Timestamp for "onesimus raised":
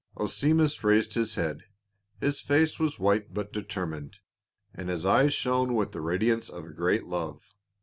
0.17-1.13